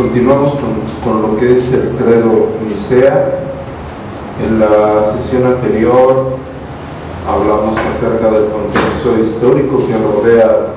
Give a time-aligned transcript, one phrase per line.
[0.00, 0.54] Continuamos
[1.04, 3.40] con, lo que es el credo Nicea.
[4.42, 6.36] En la sesión anterior
[7.28, 10.68] hablamos acerca del contexto histórico que rodea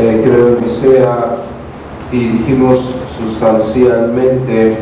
[0.00, 1.36] el credo Nicea
[2.10, 2.80] y dijimos
[3.18, 4.78] sustancialmente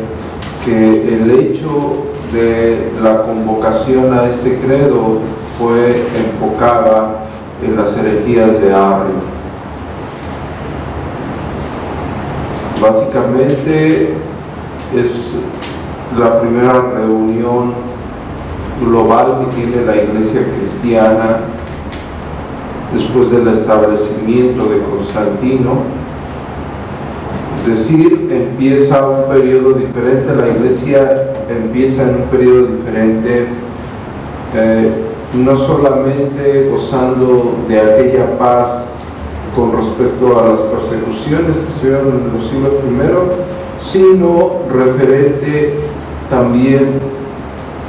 [0.63, 5.17] que el hecho de la convocación a este credo
[5.59, 7.25] fue enfocada
[7.61, 9.40] en las herejías de Arrio
[12.81, 14.09] Básicamente
[14.95, 15.35] es
[16.17, 17.73] la primera reunión
[18.83, 21.41] global que tiene la iglesia cristiana
[22.91, 25.83] después del establecimiento de Constantino.
[27.59, 33.45] Es decir, empieza un periodo diferente, la iglesia empieza en un periodo diferente,
[34.55, 34.91] eh,
[35.35, 38.85] no solamente gozando de aquella paz
[39.55, 43.23] con respecto a las persecuciones que estuvieron en los siglos primeros,
[43.77, 45.79] sino referente
[46.29, 46.99] también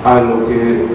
[0.04, 0.86] a lo que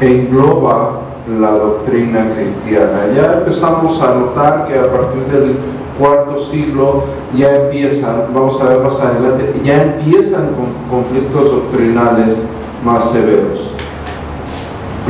[0.00, 1.00] engloba
[1.40, 3.08] la doctrina cristiana.
[3.14, 5.56] Ya empezamos a notar que a partir del
[5.98, 7.04] cuarto siglo
[7.36, 12.46] ya empiezan, vamos a ver más adelante, ya empiezan con conflictos doctrinales
[12.84, 13.72] más severos.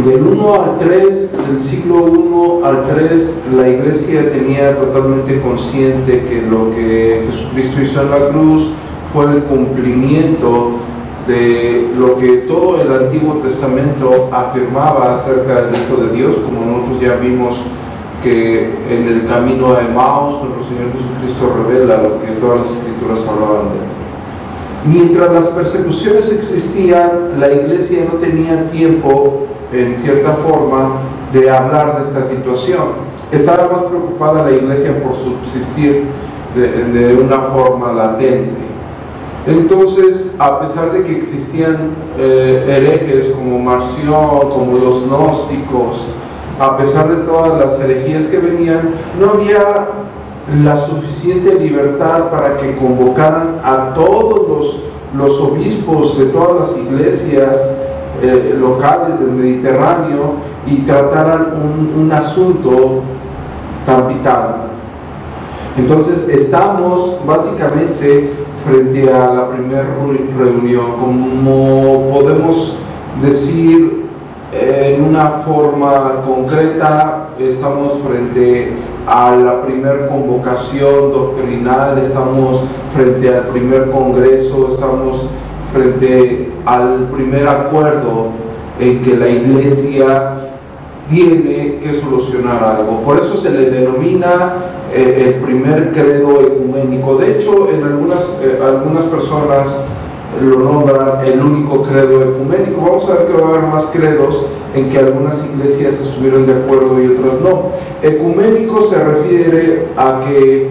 [0.05, 6.41] Del 1 al 3, del siglo 1 al 3, la iglesia tenía totalmente consciente que
[6.43, 8.69] lo que Jesucristo hizo en la cruz
[9.13, 10.71] fue el cumplimiento
[11.27, 17.01] de lo que todo el Antiguo Testamento afirmaba acerca del Hijo de Dios, como nosotros
[17.01, 17.57] ya vimos
[18.23, 23.21] que en el camino a Emmaus, nuestro Señor Jesucristo revela lo que todas las escrituras
[23.29, 23.89] hablaban de él.
[24.87, 31.01] Mientras las persecuciones existían, la iglesia no tenía tiempo en cierta forma,
[31.33, 33.09] de hablar de esta situación.
[33.31, 36.07] Estaba más preocupada la iglesia por subsistir
[36.55, 38.57] de, una forma latente.
[39.47, 46.09] Entonces, a pesar de que existían eh, herejes como Marción, como los gnósticos,
[46.59, 49.89] a pesar de todas las herejías que venían, no había
[50.63, 54.81] la suficiente libertad para que convocaran a todos los,
[55.17, 57.71] los obispos de todas las iglesias
[58.23, 60.35] eh, locales del Mediterráneo
[60.67, 61.53] y trataran
[61.97, 63.03] un, asunto
[63.87, 64.57] tan vital.
[65.77, 68.33] Entonces estamos básicamente
[68.67, 69.85] frente a la primera
[70.37, 72.79] reunión, como podemos
[73.23, 74.07] decir
[74.53, 78.73] en una forma concreta, estamos frente
[79.07, 82.63] a la primera convocación doctrinal, estamos
[82.95, 85.27] frente al primer congreso, estamos
[85.73, 88.29] frente al primer acuerdo
[88.79, 90.33] en que la iglesia
[91.09, 93.03] tiene que solucionar algo.
[93.03, 94.55] Por eso se le denomina
[94.93, 97.17] eh, el primer credo ecuménico.
[97.17, 99.87] De hecho, en algunas, eh, algunas personas
[100.43, 102.83] lo nombran el único credo ecuménico.
[102.83, 104.45] Vamos a ver que va a haber más credos
[104.75, 107.73] en que algunas iglesias estuvieron de acuerdo y otras no.
[108.03, 110.69] Ecuménico se refiere a que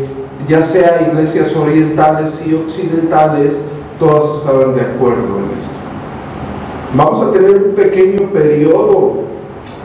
[0.48, 3.62] ya sea iglesias orientales y occidentales,
[4.00, 5.77] todas estaban de acuerdo en esto.
[6.98, 9.18] Vamos a tener un pequeño periodo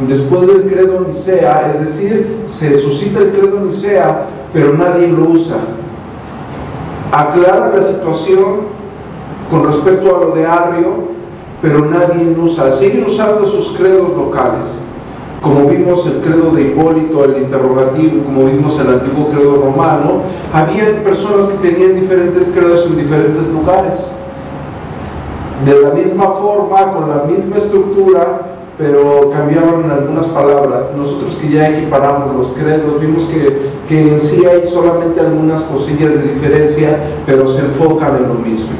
[0.08, 5.56] después del credo Nicea, es decir, se suscita el credo Nicea, pero nadie lo usa.
[7.12, 8.60] Aclara la situación
[9.50, 11.08] con respecto a lo de Arrio,
[11.60, 12.72] pero nadie lo usa.
[12.72, 14.68] Siguen usando sus credos locales
[15.42, 20.22] como vimos el credo de Hipólito, el interrogativo, como vimos el antiguo credo romano,
[20.52, 24.08] había personas que tenían diferentes credos en diferentes lugares.
[25.64, 28.40] De la misma forma, con la misma estructura,
[28.78, 30.84] pero cambiaban algunas palabras.
[30.96, 36.14] Nosotros que ya equiparamos los credos, vimos que, que en sí hay solamente algunas cosillas
[36.14, 38.70] de diferencia, pero se enfocan en lo mismo.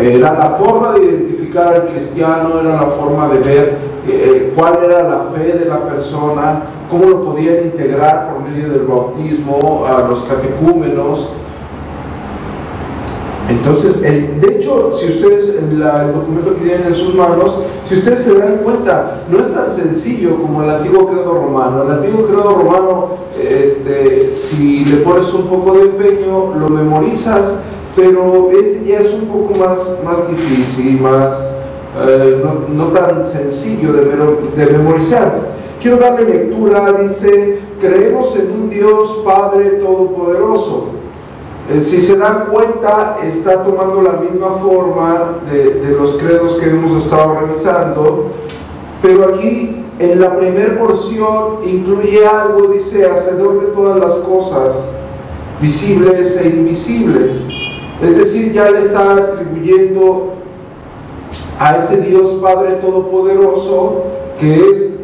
[0.00, 3.78] Era la forma de identificar al cristiano, era la forma de ver
[4.08, 8.86] eh, cuál era la fe de la persona, cómo lo podían integrar por medio del
[8.86, 11.30] bautismo a los catecúmenos.
[13.48, 15.80] Entonces, de hecho, si ustedes, el
[16.12, 17.56] documento que tienen en sus manos,
[17.88, 21.82] si ustedes se dan cuenta, no es tan sencillo como el antiguo credo romano.
[21.82, 27.58] El antiguo credo romano, este, si le pones un poco de empeño, lo memorizas,
[27.96, 31.50] pero este ya es un poco más, más difícil, más,
[32.06, 35.60] eh, no, tan sencillo de, de memorizar.
[35.82, 40.99] Quiero darle lectura, dice, creemos en un Dios Padre Todopoderoso.
[41.70, 47.04] Eh, si se dan cuenta, está tomando la misma forma de, los credos que hemos
[47.04, 48.26] estado revisando,
[49.00, 54.88] pero aquí en la primera porción incluye algo, dice, hacedor de todas las cosas,
[55.60, 57.46] visibles e invisibles.
[58.02, 60.32] Es decir, ya le está atribuyendo
[61.60, 64.02] a ese Dios Padre Todopoderoso
[64.38, 64.94] que es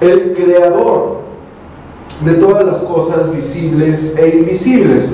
[0.00, 1.22] el creador
[2.24, 5.06] de todas las cosas visibles e invisibles.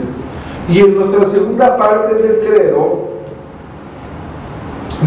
[0.69, 3.09] Y en nuestra segunda parte del credo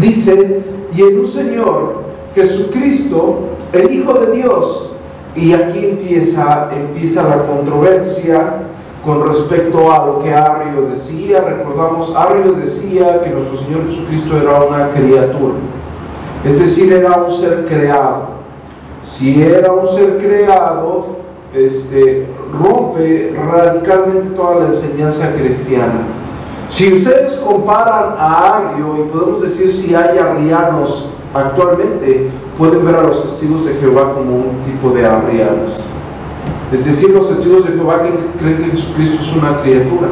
[0.00, 0.62] dice,
[0.94, 2.04] y en un Señor,
[2.34, 3.40] Jesucristo,
[3.72, 4.90] el Hijo de Dios.
[5.34, 8.62] Y aquí empieza, empieza la controversia
[9.04, 11.42] con respecto a lo que Arrio decía.
[11.42, 15.54] Recordamos, Arrio decía que nuestro Señor Jesucristo era una criatura,
[16.44, 18.36] es decir, era un ser creado.
[19.04, 21.16] Si era un ser creado,
[21.54, 22.26] este,
[22.60, 26.02] rompe radicalmente toda la enseñanza cristiana.
[26.68, 33.02] Si ustedes comparan a Arrio, y podemos decir si hay arrianos actualmente, pueden ver a
[33.02, 35.78] los testigos de Jehová como un tipo de arrianos.
[36.72, 40.08] Es decir, los testigos de Jehová que creen que Jesucristo es una criatura.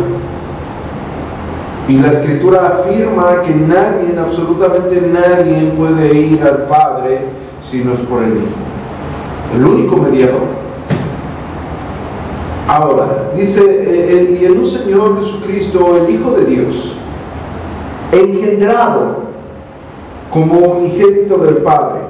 [1.89, 7.21] Y la escritura afirma que nadie, absolutamente nadie puede ir al Padre
[7.61, 9.57] si no es por el Hijo.
[9.57, 10.64] El único mediador.
[12.67, 16.93] Ahora, dice, eh, y en un Señor Jesucristo, el Hijo de Dios,
[18.11, 19.25] engendrado
[20.31, 22.01] como unigénito del Padre,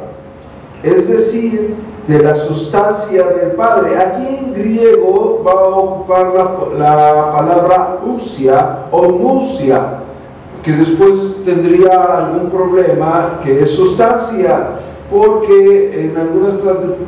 [0.82, 3.98] es decir, de la sustancia del Padre.
[3.98, 6.32] Aquí en griego va a ocupar
[6.78, 10.00] la, palabra usia o musia,
[10.62, 14.70] que después tendría algún problema, que es sustancia,
[15.10, 16.58] porque en algunas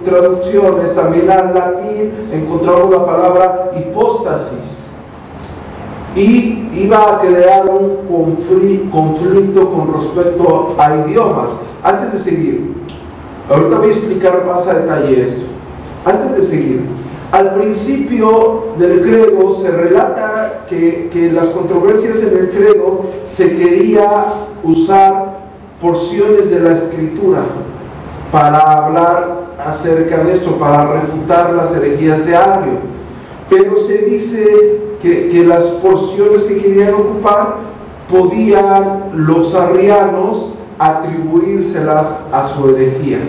[0.04, 4.84] traducciones, también al latín, encontramos la palabra hipóstasis.
[6.14, 8.06] Y iba a crear un
[8.90, 11.50] conflicto con respecto a idiomas.
[11.82, 12.76] Antes de seguir,
[13.48, 15.46] Ahorita voy a explicar más a detalle esto.
[16.04, 16.80] Antes de seguir,
[17.30, 24.24] al principio del credo se relata que, que las controversias en el credo se quería
[24.64, 25.46] usar
[25.80, 27.44] porciones de la escritura
[28.30, 32.78] para hablar acerca de esto, para refutar las herejías de Arrio.
[33.48, 37.56] Pero se dice que, que las porciones que querían ocupar
[38.10, 43.20] podían los arrianos atribuírselas a su herejía.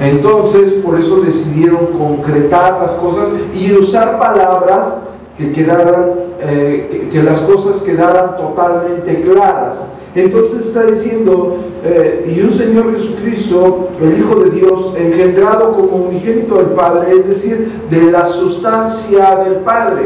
[0.00, 4.94] Entonces, por eso decidieron concretar las cosas y usar palabras
[5.36, 9.84] que quedaran, eh, que, las cosas quedaran totalmente claras.
[10.18, 16.56] Entonces está diciendo, eh, y un Señor Jesucristo, el Hijo de Dios, engendrado como unigénito
[16.56, 20.02] del Padre, es decir, de la sustancia del Padre.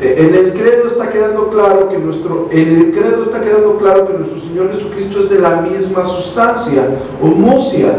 [0.00, 4.08] Eh, en el credo está quedando claro que nuestro, en el credo está quedando claro
[4.08, 6.84] que nuestro Señor Jesucristo es de la misma sustancia,
[7.22, 7.92] homosia,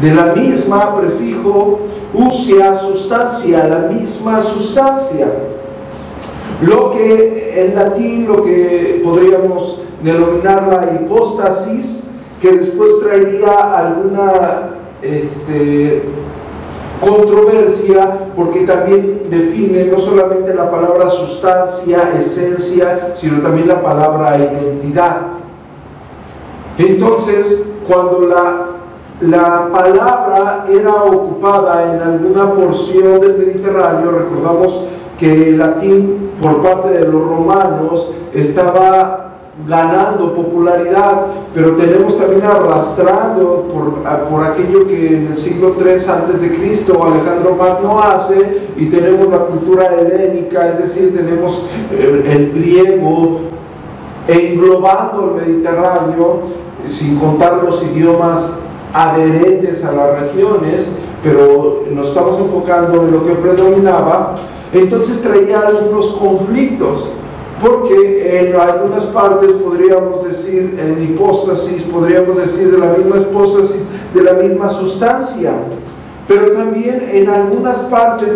[0.00, 1.80] de la misma prefijo
[2.14, 5.28] usia sustancia, la misma sustancia.
[6.62, 12.00] Lo que en latín, lo que podríamos denominar la hipóstasis,
[12.40, 16.02] que después traería alguna este,
[17.00, 25.22] controversia porque también define no solamente la palabra sustancia, esencia, sino también la palabra identidad.
[26.78, 28.66] Entonces, cuando la,
[29.20, 34.84] la palabra era ocupada en alguna porción del Mediterráneo, recordamos
[35.18, 39.22] que el latín por parte de los romanos estaba
[39.66, 46.40] ganando popularidad, pero tenemos también arrastrando por, por aquello que en el siglo III antes
[46.40, 52.52] de Cristo Alejandro Magno hace y tenemos la cultura helénica, es decir, tenemos el, el
[52.52, 53.40] griego
[54.26, 56.40] e englobando el Mediterráneo
[56.86, 58.58] sin contar los idiomas
[58.92, 60.88] adherentes a las regiones,
[61.22, 64.36] pero nos estamos enfocando en lo que predominaba,
[64.72, 67.08] entonces traía algunos conflictos
[67.62, 74.22] porque en algunas partes podríamos decir en hipóstasis, podríamos decir de la misma hipóstasis, de
[74.22, 75.52] la misma sustancia,
[76.26, 78.28] pero también en algunas partes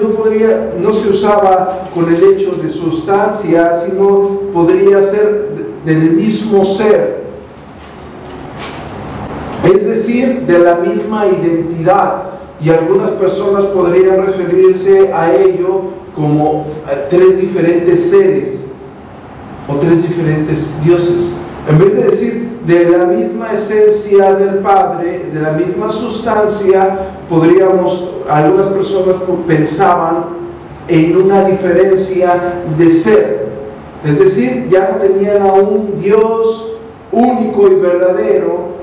[0.81, 5.49] no, se usaba con el hecho de sustancia, sino podría ser
[5.85, 7.25] del mismo ser,
[9.65, 12.23] es decir, de la misma identidad.
[12.61, 15.83] Y algunas personas podrían referirse a ello
[16.17, 16.65] como
[17.11, 18.65] tres diferentes seres
[19.69, 21.35] o tres diferentes dioses.
[21.69, 28.15] En vez de decir de la misma esencia del Padre, de la misma sustancia, podríamos,
[28.29, 30.25] algunas personas pensaban
[30.89, 33.47] en una diferencia de ser.
[34.05, 36.73] Es decir, ya no tenían a un Dios
[37.13, 38.77] único y verdadero,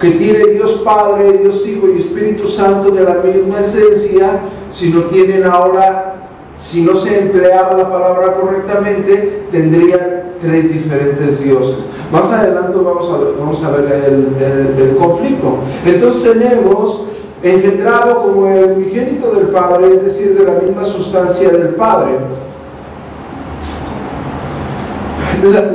[0.00, 4.40] que tiene Dios Padre, Dios Hijo y Espíritu Santo de la misma esencia,
[4.70, 6.15] sino tienen ahora
[6.56, 11.78] si no se empleaba la palabra correctamente, tendrían tres diferentes dioses.
[12.12, 15.58] Más adelante vamos a ver, el conflicto.
[15.84, 17.06] Entonces tenemos
[17.42, 22.18] engendrado como el unigénito del Padre, es decir, de la misma sustancia del Padre.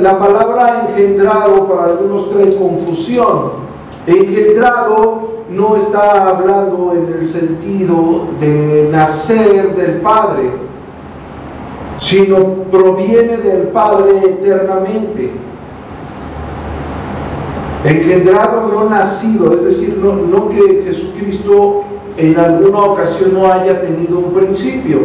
[0.00, 3.62] La, palabra engendrado para algunos trae confusión.
[4.06, 10.50] Engendrado no está hablando en el sentido de nacer del Padre,
[12.02, 15.30] sino proviene del Padre eternamente
[17.84, 21.82] engendrado, no nacido, es decir, no, que Jesucristo
[22.16, 24.98] en alguna ocasión no haya tenido un principio.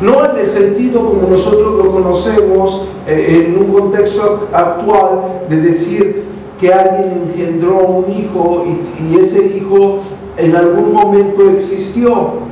[0.00, 6.24] No en el sentido como nosotros lo conocemos eh, en un contexto actual de decir
[6.60, 10.00] que alguien engendró un hijo y, y ese hijo
[10.36, 12.44] en algún momento existió.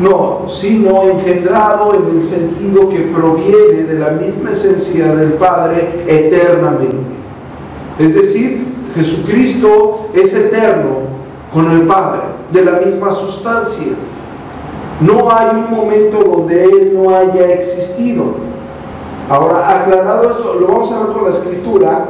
[0.00, 6.96] No, sino engendrado en el sentido que proviene de la misma esencia del Padre eternamente.
[7.98, 11.00] Es decir, Jesucristo es eterno
[11.52, 13.92] con el Padre, de la misma sustancia.
[15.00, 18.24] No hay un momento donde Él no haya existido.
[19.28, 22.08] Ahora, aclarado esto, lo vamos a ver con la escritura,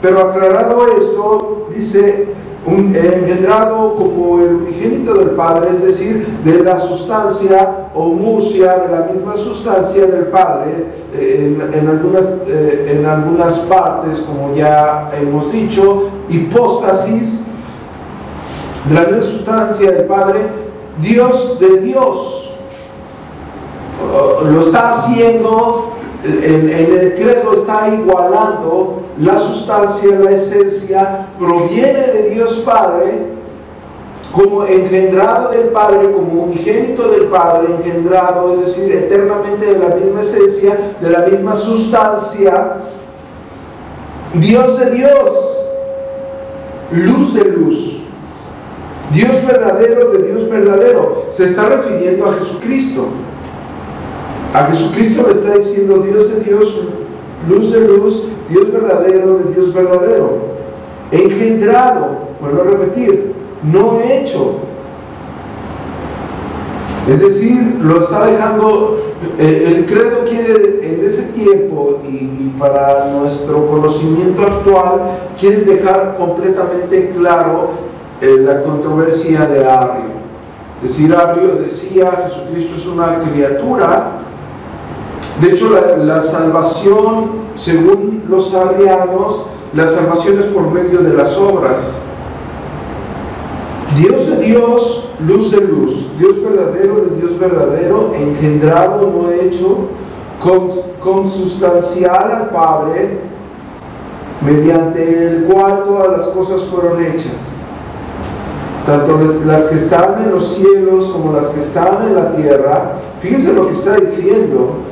[0.00, 2.28] pero aclarado esto, dice,
[2.66, 9.06] engendrado como el unigénito del Padre, es decir, de la sustancia o musia, de la
[9.12, 16.10] misma sustancia del Padre, eh, en, algunas, eh, en algunas partes, como ya hemos dicho,
[16.28, 17.40] hipóstasis,
[18.88, 20.40] de la misma sustancia del Padre,
[21.00, 22.38] Dios de Dios.
[24.44, 25.91] Lo está haciendo
[26.24, 33.32] en, el credo está igualando la sustancia, la esencia, proviene de Dios Padre,
[34.30, 40.22] como engendrado del Padre, como unigénito del Padre, engendrado, es decir, eternamente de la misma
[40.22, 42.76] esencia, de la misma sustancia,
[44.34, 45.58] Dios de Dios,
[46.92, 47.98] luz de luz,
[49.12, 53.08] Dios verdadero de Dios verdadero, se está refiriendo a Jesucristo.
[54.52, 56.78] A Jesucristo le está diciendo Dios de Dios,
[57.48, 60.52] luz de luz, Dios verdadero de Dios verdadero.
[61.10, 63.32] Engendrado, vuelvo a repetir,
[63.62, 64.56] no hecho.
[67.08, 69.00] Es decir, lo está dejando,
[69.38, 75.00] el, credo quiere en ese tiempo y, para nuestro conocimiento actual,
[75.40, 77.70] quiere dejar completamente claro
[78.20, 80.22] eh, la controversia de Arrio.
[80.84, 84.21] Es decir, Arrio decía, Jesucristo es una criatura,
[85.40, 89.42] de hecho, la, salvación, según los arrianos,
[89.74, 91.90] la salvación es por medio de las obras.
[93.96, 99.88] Dios de Dios, luz de luz, Dios verdadero de Dios verdadero, engendrado, no hecho,
[101.00, 103.20] consustancial al Padre,
[104.44, 107.32] mediante el cual todas las cosas fueron hechas.
[108.84, 112.94] Tanto las que están en los cielos como las que están en la tierra.
[113.20, 114.91] Fíjense lo que está diciendo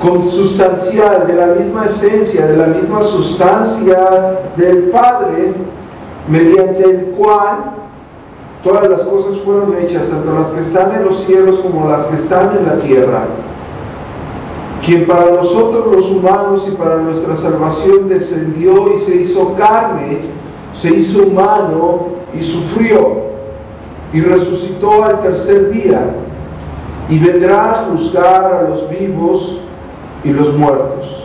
[0.00, 5.54] consustancial, de la misma esencia, de la misma sustancia del Padre,
[6.28, 7.74] mediante el cual
[8.62, 12.16] todas las cosas fueron hechas, tanto las que están en los cielos como las que
[12.16, 13.26] están en la tierra,
[14.84, 20.20] quien para nosotros los humanos y para nuestra salvación descendió y se hizo carne,
[20.74, 22.08] se hizo humano
[22.38, 23.24] y sufrió
[24.12, 26.14] y resucitó al tercer día
[27.08, 29.58] y vendrá a juzgar a los vivos
[30.24, 31.24] y los muertos.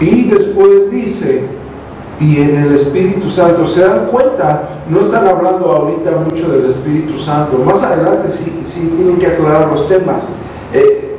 [0.00, 1.42] Y después dice,
[2.20, 4.68] y en el Espíritu Santo, ¿se dan cuenta?
[4.88, 7.58] No están hablando ahorita mucho del Espíritu Santo.
[7.58, 10.24] Más adelante sí, sí tienen que aclarar los temas.
[10.72, 11.16] Eh,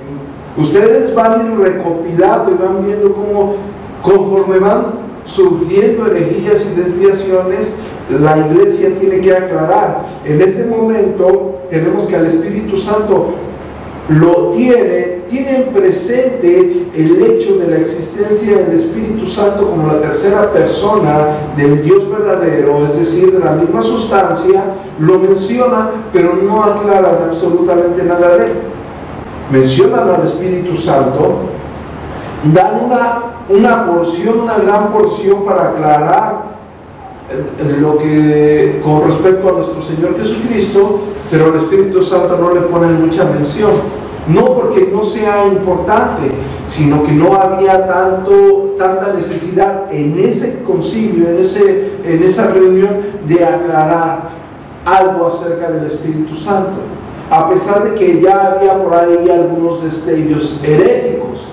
[0.58, 3.56] ustedes van recopilando y van viendo cómo
[4.02, 4.86] conforme van
[5.26, 7.74] surgiendo herejías y desviaciones,
[8.10, 10.04] la iglesia tiene que aclarar.
[10.26, 13.34] En este momento tenemos que al Espíritu Santo
[14.10, 20.52] lo tiene, tienen presente el hecho de la existencia del Espíritu Santo como la tercera
[20.52, 24.64] persona del Dios verdadero, es decir, de la misma sustancia,
[25.00, 28.52] lo mencionan, pero no aclaran absolutamente nada de él.
[29.52, 31.40] Mencionan al Espíritu Santo,
[32.54, 36.54] dan una, una porción, una gran porción para aclarar
[37.80, 41.00] lo que con respecto a nuestro Señor Jesucristo,
[41.32, 43.72] pero al Espíritu Santo no le ponen mucha mención.
[44.28, 46.32] No porque no sea importante,
[46.68, 53.00] sino que no había tanto, tanta necesidad en ese concilio, en, ese, en esa reunión,
[53.28, 54.30] de aclarar
[54.86, 56.72] algo acerca del Espíritu Santo.
[57.30, 61.48] A pesar de que ya había por ahí algunos destellos heréticos.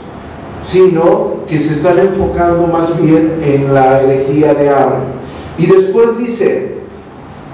[0.62, 4.98] sino que se están enfocando más bien en la herejía de Arre.
[5.58, 6.76] Y después dice,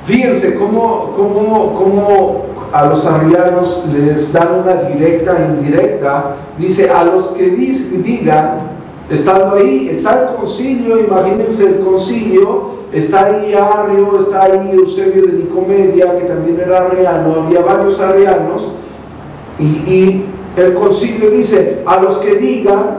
[0.05, 2.45] fíjense cómo, cómo, cómo
[2.77, 8.71] a los arrianos les dan una directa e indirecta, dice, a los que digan,
[9.09, 15.33] estando ahí, está el concilio, imagínense el concilio, está ahí Arrio, está ahí Eusebio de
[15.33, 18.71] Nicomedia, que también era arriano, había varios arrianos,
[19.59, 20.25] y, y
[20.59, 22.99] el concilio dice, a los que digan,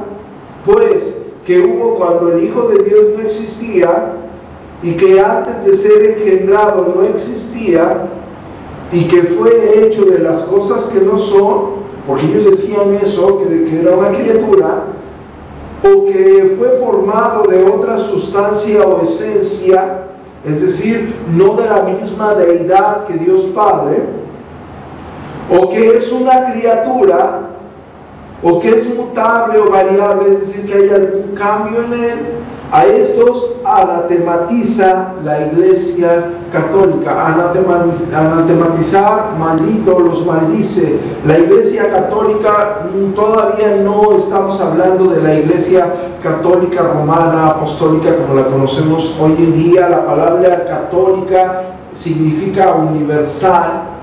[0.65, 4.13] pues, que hubo cuando el Hijo de Dios no existía,
[4.81, 8.07] y que antes de ser engendrado no existía,
[8.91, 13.65] y que fue hecho de las cosas que no son, porque ellos decían eso, que,
[13.65, 14.86] que era una criatura,
[15.84, 20.06] o que fue formado de otra sustancia o esencia,
[20.46, 24.03] es decir, no de la misma deidad que Dios Padre,
[25.51, 27.50] o que es una criatura,
[28.44, 32.20] o que es mutable o variable, es decir, que hay algún cambio en él,
[32.72, 37.27] a estos anatematiza la iglesia católica.
[38.13, 41.00] anatematizar, maldito, los maldice.
[41.25, 48.34] La iglesia católica mm, todavía no estamos hablando de la iglesia católica romana, apostólica, como
[48.34, 49.88] la conocemos hoy en día.
[49.88, 51.63] La palabra católica
[51.94, 53.97] significa universal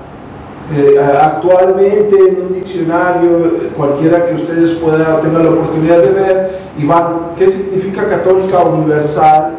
[0.73, 6.85] eh, actualmente en un diccionario, cualquiera que ustedes puedan tener la oportunidad de ver, y
[6.85, 9.57] van, ¿qué significa católica universal?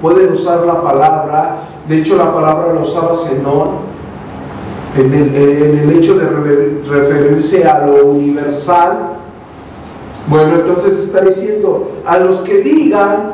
[0.00, 1.56] Pueden usar la palabra,
[1.86, 3.92] de hecho la palabra la usaba Zenón,
[4.96, 6.28] en el, en el hecho de
[6.86, 9.14] referirse a lo universal.
[10.28, 13.32] Bueno, entonces está diciendo, a los que digan,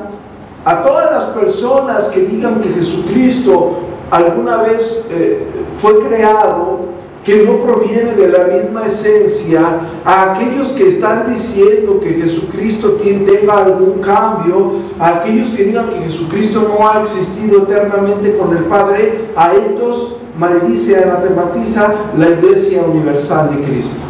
[0.65, 3.79] a todas las personas que digan que Jesucristo
[4.11, 5.47] alguna vez eh,
[5.81, 6.81] fue creado,
[7.29, 9.61] que no proviene de la misma esencia,
[10.03, 16.05] a aquellos que están diciendo que Jesucristo tenga algún cambio, a aquellos que digan que
[16.05, 23.55] Jesucristo no ha existido eternamente con el Padre, a estos maldice, anatematiza la Iglesia Universal
[23.55, 24.01] de Cristo.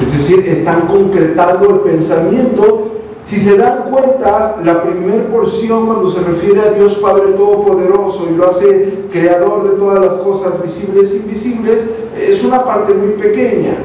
[0.00, 2.93] Es decir, están concretando el pensamiento
[3.24, 8.36] si se dan cuenta, la primera porción cuando se refiere a Dios Padre Todopoderoso y
[8.36, 11.88] lo hace creador de todas las cosas visibles e invisibles,
[12.20, 13.76] es una parte muy pequeña.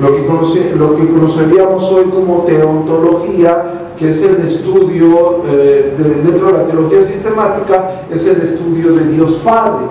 [0.00, 6.64] Lo que, que conoceríamos hoy como teontología, que es el estudio eh, dentro de la
[6.66, 9.86] teología sistemática, es el estudio de Dios Padre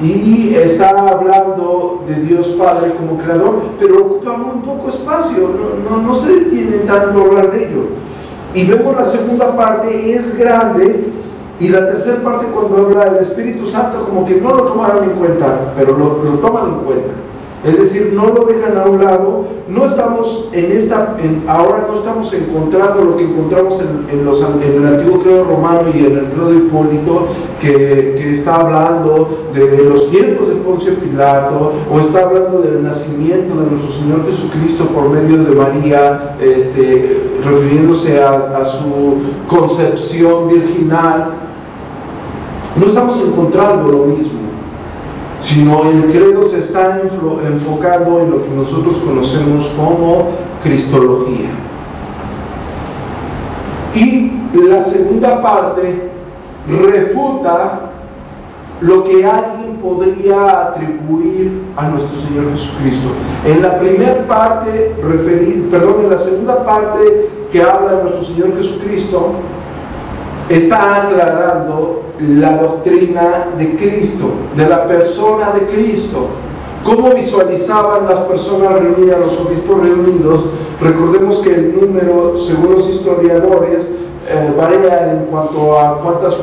[0.00, 6.02] y está hablando de Dios Padre como creador, pero ocupa muy poco espacio, no, no,
[6.02, 7.82] no se detiene tanto a hablar de ello.
[8.54, 11.12] Y vemos la segunda parte, es grande,
[11.60, 15.10] y la tercera parte cuando habla del Espíritu Santo como que no lo tomaron en
[15.10, 17.12] cuenta, pero lo, lo toman en cuenta.
[17.64, 22.34] Es decir, no lo dejan a un lado, no estamos en esta, ahora no estamos
[22.34, 26.52] encontrando lo que encontramos en, los, en el antiguo credo romano y en el credo
[26.54, 27.28] Hipólito,
[27.60, 33.70] que, está hablando de los tiempos de Poncio Pilato, o está hablando del nacimiento de
[33.70, 41.30] nuestro Señor Jesucristo por medio de María, este, refiriéndose a su concepción virginal.
[42.74, 44.41] No estamos encontrando lo mismo
[45.42, 50.28] sino el credo se está enfocando en lo que nosotros conocemos como
[50.62, 51.50] Cristología.
[53.94, 56.10] Y la segunda parte
[56.68, 57.90] refuta
[58.80, 63.08] lo que alguien podría atribuir a nuestro Señor Jesucristo.
[63.44, 64.94] En la primera parte,
[65.70, 69.32] perdón, en la segunda parte que habla de nuestro Señor Jesucristo,
[70.48, 76.28] está aclarando la doctrina de Cristo, de la persona de Cristo.
[76.84, 80.44] ¿Cómo visualizaban las personas reunidas, los obispos reunidos?
[80.80, 83.92] Recordemos que el número, según los historiadores,
[84.28, 86.34] eh, varía en cuanto a cuántas,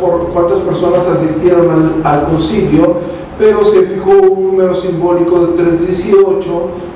[0.62, 2.96] personas asistieron al, al, concilio,
[3.38, 6.44] pero se fijó un número simbólico de 318.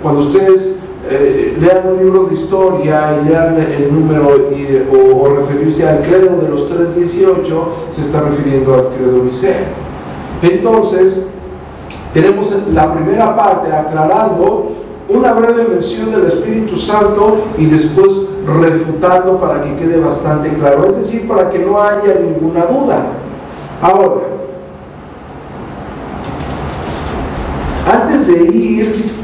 [0.01, 0.77] Cuando ustedes
[1.09, 4.27] eh, lean un libro de historia y lean el número
[4.91, 9.65] o, referirse al credo de los 318, se está refiriendo al credo niceo.
[10.41, 11.25] Entonces,
[12.13, 14.71] tenemos la primera parte aclarando
[15.09, 20.97] una breve mención del Espíritu Santo y después refutando para que quede bastante claro, es
[20.97, 23.07] decir, para que no haya ninguna duda.
[23.81, 24.21] Ahora,
[27.91, 29.22] antes de ir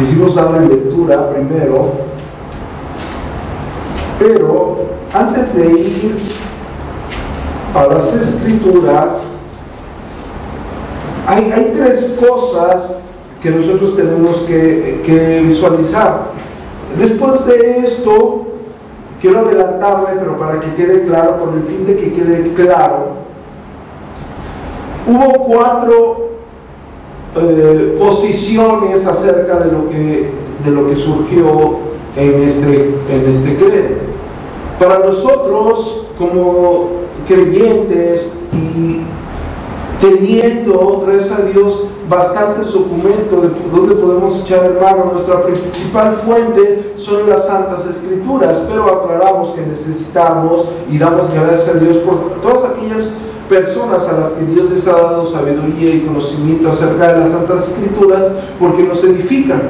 [0.00, 1.90] Quisimos dar la lectura primero,
[4.18, 4.76] pero
[5.12, 6.16] antes de ir
[7.74, 9.18] a las escrituras,
[11.26, 12.96] hay, tres cosas
[13.42, 16.28] que nosotros tenemos que, que visualizar.
[16.98, 18.46] Después de esto,
[19.20, 23.16] quiero adelantarme, pero para que quede claro, con el fin de que quede claro,
[25.06, 26.29] hubo cuatro
[27.36, 30.30] eh, posiciones acerca de lo que,
[30.64, 31.78] de lo que surgió
[32.16, 34.10] en este, en este credo.
[34.78, 36.88] Para nosotros, como
[37.26, 39.02] creyentes y
[40.00, 45.10] teniendo, gracias a Dios, bastantes documentos de donde podemos echar el mano.
[45.12, 51.78] Nuestra principal fuente son las Santas Escrituras, pero aclaramos que necesitamos y damos gracias a
[51.78, 53.10] Dios por todas aquellas
[53.50, 57.68] personas a las que Dios les ha dado sabiduría y conocimiento acerca de las Santas
[57.68, 58.22] Escrituras
[58.58, 59.60] porque nos edifican.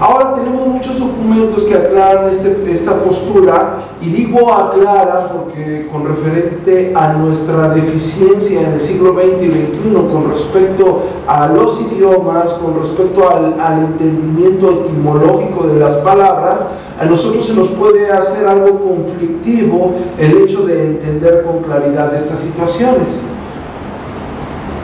[0.00, 6.92] Ahora tenemos muchos documentos que aclaran este, esta postura y digo aclaran porque con referente
[6.94, 12.78] a nuestra deficiencia en el siglo XX y XXI con respecto a los idiomas, con
[12.78, 16.64] respecto al, al entendimiento etimológico de las palabras,
[17.00, 22.38] a nosotros se nos puede hacer algo conflictivo el hecho de entender con claridad estas
[22.38, 23.18] situaciones.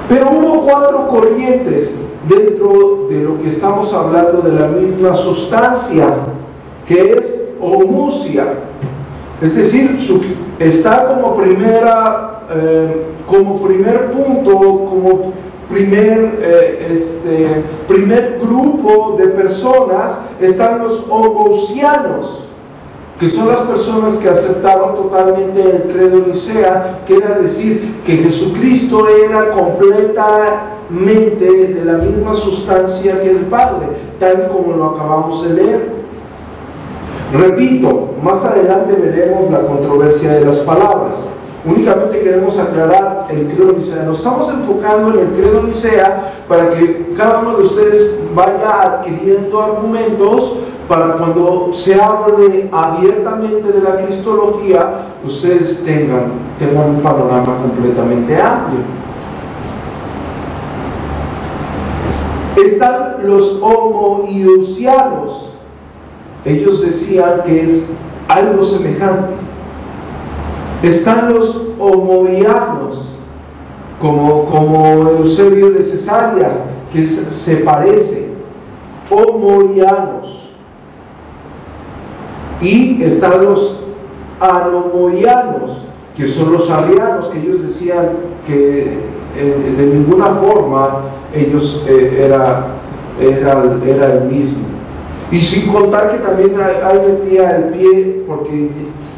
[0.08, 6.08] Pero hubo cuatro corrientes dentro de lo que estamos hablando de la misma sustancia,
[6.86, 8.54] que es homusia.
[9.42, 9.96] Es decir,
[10.58, 15.32] está como primera, eh, como primer punto, como
[15.68, 22.44] primer, eh, este, primer grupo de personas, están los homusianos
[23.18, 29.06] que son las personas que aceptaron totalmente el credo nicea, que era decir que Jesucristo
[29.08, 29.54] era
[30.90, 33.86] completamente de la misma sustancia que el Padre,
[34.18, 35.92] tal como lo acabamos de leer.
[37.32, 41.14] Repito, más adelante veremos la controversia de las palabras.
[41.64, 44.02] Únicamente queremos aclarar el credo nicea.
[44.04, 49.60] Nos estamos enfocando en el credo nicea para que cada uno de ustedes vaya adquiriendo
[49.60, 58.38] argumentos para cuando se hable abiertamente de la cristología, ustedes tengan, tengan un panorama completamente
[58.40, 58.80] amplio.
[62.56, 65.52] Están los homoiusianos.
[66.44, 67.90] Ellos decían que es
[68.28, 69.34] algo semejante.
[70.82, 73.08] Están los homoianos,
[74.00, 78.34] como, como Eusebio de Cesarea, que se parece.
[79.10, 80.44] Homoianos
[82.64, 83.80] y están los
[84.40, 85.84] anomoianos,
[86.16, 88.10] que son los arianos, que ellos decían
[88.46, 88.98] que
[89.36, 91.02] eh, de ninguna forma
[91.34, 92.66] ellos eh, era,
[93.20, 94.64] era, el mismo.
[95.30, 98.70] Y sin contar que también hay, metía el pie, porque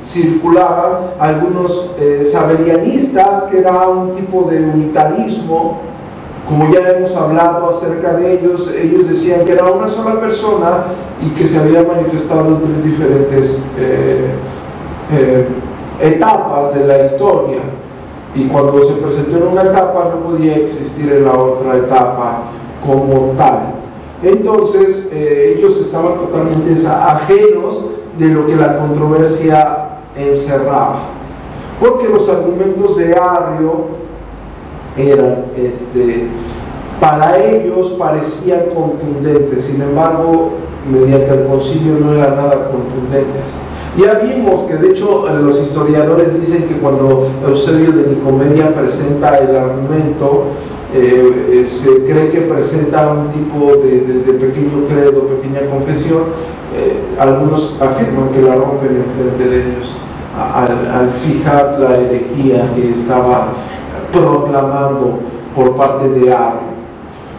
[0.05, 2.23] circulaban algunos eh,
[3.51, 5.81] que era un tipo de unitarismo,
[6.49, 10.85] como ya hemos hablado acerca de ellos, ellos decían que era una sola persona
[11.21, 14.31] y que se había manifestado en tres diferentes eh,
[15.13, 15.49] eh,
[16.01, 17.59] etapas de la historia.
[18.37, 22.43] Y cuando se presentó en una etapa no podía existir en la otra etapa
[22.87, 23.75] como tal.
[24.23, 27.87] Entonces eh, ellos estaban totalmente ajenos
[28.19, 30.99] de lo que la controversia encerraba.
[31.81, 33.87] Porque los argumentos de Arrio
[34.97, 36.29] eran, este,
[37.01, 40.53] para ellos parecían contundentes, sin embargo,
[40.91, 43.59] mediante el concilio no eran nada contundentes.
[43.97, 49.57] Ya vimos que de hecho los historiadores dicen que cuando Eusebio de Nicomedia presenta el
[49.57, 50.49] argumento,
[50.95, 53.99] eh, eh, se cree que presenta un tipo de,
[54.35, 56.25] pequeño credo, pequeña confesión,
[56.77, 59.97] eh, algunos afirman que la rompen en frente de ellos
[60.39, 63.49] al, al fijar la herejía que estaba
[64.13, 65.21] proclamando
[65.55, 66.77] por parte de Arrio.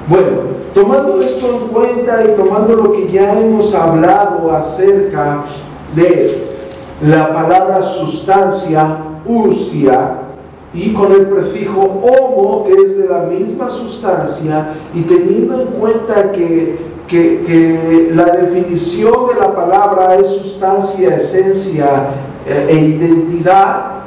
[0.07, 0.37] Bueno,
[0.73, 5.43] tomando esto en cuenta y tomando lo que ya hemos hablado acerca
[5.95, 6.46] de
[7.01, 10.21] la palabra sustancia, usia,
[10.73, 16.31] y con el prefijo homo, que es de la misma sustancia, y teniendo en cuenta
[16.31, 22.07] que, que, que la definición de la palabra es sustancia, esencia
[22.45, 23.97] eh, e identidad,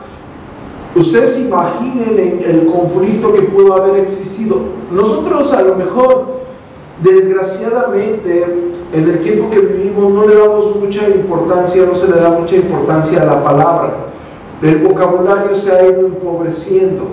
[0.95, 4.61] Ustedes imaginen el conflicto que pudo haber existido.
[4.91, 6.40] Nosotros a lo mejor,
[7.03, 8.45] desgraciadamente,
[8.93, 12.57] en el tiempo que vivimos no le damos mucha importancia, no se le da mucha
[12.57, 13.95] importancia a la palabra.
[14.63, 17.05] El vocabulario se ha ido empobreciendo.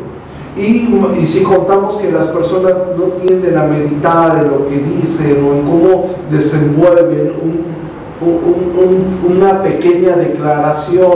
[0.58, 5.54] Y, si contamos que las personas no tienden a meditar en lo que dicen o
[5.54, 7.78] en cómo desenvuelven un,
[9.36, 11.12] una pequeña declaración,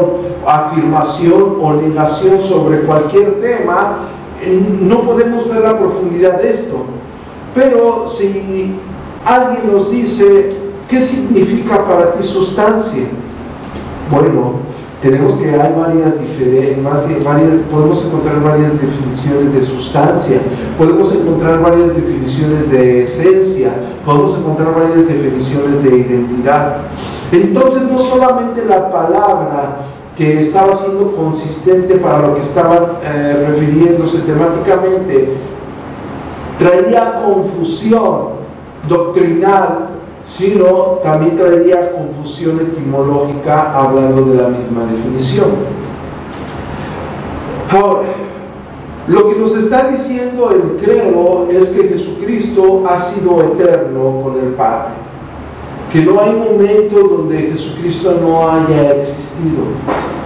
[0.46, 3.98] afirmación o negación sobre cualquier tema,
[4.82, 6.78] no podemos ver la profundidad de esto.
[7.54, 8.76] Pero si
[9.26, 10.54] alguien nos dice,
[10.88, 13.04] ¿qué significa para ti sustancia?
[14.10, 14.60] Bueno,
[15.02, 16.84] tenemos que hay varias diferentes,
[17.24, 20.40] varias, podemos encontrar varias definiciones de sustancia,
[20.78, 23.74] podemos encontrar varias definiciones de esencia,
[24.06, 26.78] podemos encontrar varias definiciones de identidad.
[27.32, 29.78] Entonces no solamente la palabra
[30.16, 35.34] que estaba siendo consistente para lo que estaban eh, refiriéndose temáticamente,
[36.62, 38.42] traería confusión
[38.88, 39.90] doctrinal,
[40.28, 45.48] sino también traería confusión etimológica hablando de la misma definición.
[47.72, 48.10] Ahora,
[49.08, 54.54] lo que nos está diciendo el credo es que Jesucristo ha sido eterno con el
[54.54, 54.92] Padre,
[55.92, 59.64] que no hay momento donde Jesucristo no haya existido,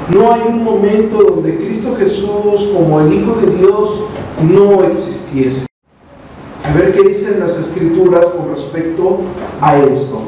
[0.10, 4.04] no hay un momento donde Cristo Jesús como el Hijo de Dios
[4.42, 5.66] no existiese.
[6.68, 9.20] A ver qué dicen las escrituras con respecto
[9.62, 10.24] a esto.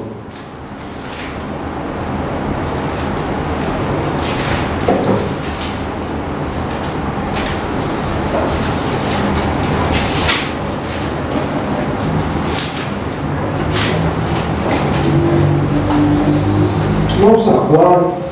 [17.19, 18.27] Vamos a Juan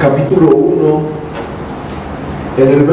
[0.00, 1.02] capítulo 1
[2.58, 2.87] en el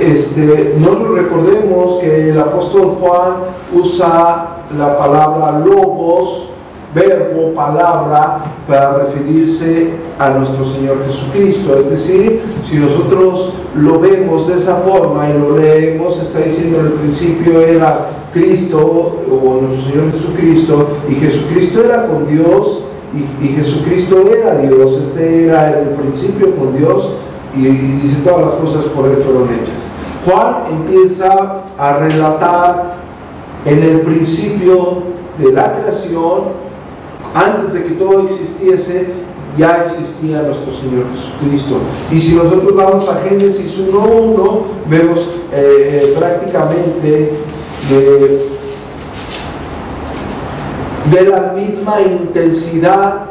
[0.00, 3.32] este, no recordemos que el apóstol Juan
[3.74, 6.48] usa la palabra logos,
[6.94, 11.78] verbo, palabra, para referirse a nuestro Señor Jesucristo.
[11.78, 16.86] Es decir, si nosotros lo vemos de esa forma y lo leemos, está diciendo en
[16.86, 22.80] el principio era Cristo o nuestro Señor Jesucristo, y Jesucristo era con Dios,
[23.12, 27.10] y, y Jesucristo era Dios, este era el principio con Dios,
[27.56, 29.88] y, dice todas las cosas por él fueron hechas.
[30.24, 32.96] Juan empieza a relatar
[33.64, 35.02] en el principio
[35.38, 36.42] de la creación,
[37.34, 39.08] antes de que todo existiese,
[39.56, 41.78] ya existía nuestro Señor Jesucristo.
[42.10, 45.20] Y si nosotros vamos a Génesis 1.1, vemos
[45.52, 47.32] eh, eh, prácticamente
[47.90, 48.48] de,
[51.10, 53.29] de la misma intensidad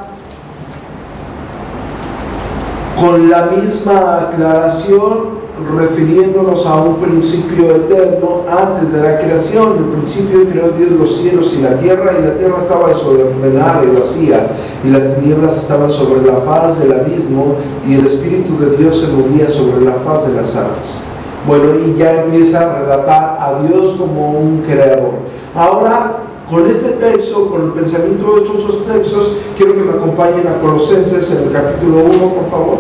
[2.99, 5.39] con la misma aclaración
[5.75, 9.77] refiriéndonos a un principio eterno antes de la creación.
[9.77, 13.95] El principio creó Dios los cielos y la tierra, y la tierra estaba desordenada y
[13.95, 14.47] vacía,
[14.83, 17.55] y las tinieblas estaban sobre la faz del abismo,
[17.88, 20.99] y el Espíritu de Dios se movía sobre la faz de las aguas.
[21.47, 25.12] Bueno, y ya empieza a relatar a Dios como un creador.
[25.55, 26.17] Ahora,
[26.49, 30.59] con este texto, con el pensamiento de todos estos textos, quiero que me acompañen a
[30.59, 32.77] Colosenses en el capítulo 1, por favor.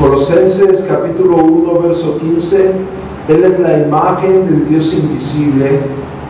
[0.00, 2.72] Colosenses capítulo 1, verso 15,
[3.28, 6.01] Él es la imagen del Dios invisible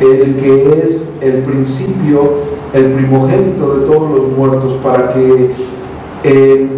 [0.00, 2.30] el que es el principio,
[2.72, 5.50] el primogénito de todos los muertos, para que
[6.24, 6.68] eh,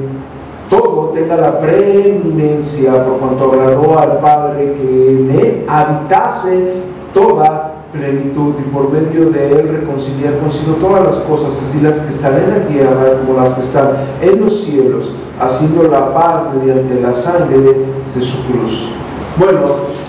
[0.69, 6.75] todo tenga la preeminencia por cuanto agradó al Padre que en él habitase
[7.13, 12.11] toda plenitud y por medio de él reconciliar consigo todas las cosas, así las que
[12.11, 13.91] están en la tierra como las que están
[14.23, 18.89] en los cielos, haciendo la paz mediante la sangre de su cruz.
[19.37, 19.61] Bueno,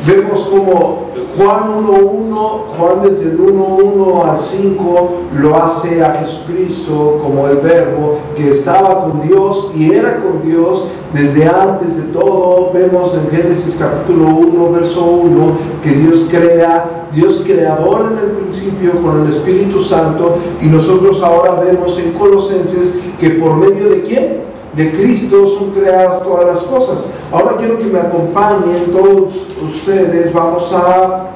[0.05, 2.31] vemos como Juan 1.1,
[2.77, 5.09] Juan desde el 1.1 al 5
[5.39, 10.87] lo hace a Jesucristo como el verbo que estaba con Dios y era con Dios
[11.13, 12.71] desde antes de todo.
[12.73, 19.01] Vemos en Génesis capítulo 1, verso 1, que Dios crea, Dios creador en el principio
[19.01, 24.50] con el Espíritu Santo y nosotros ahora vemos en Colosenses que por medio de quién?
[24.73, 27.07] De Cristo son creadas todas las cosas.
[27.31, 30.33] Ahora quiero que me acompañen todos ustedes.
[30.33, 31.27] Vamos a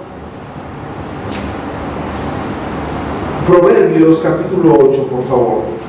[3.45, 5.84] Proverbios capítulo 8, por favor.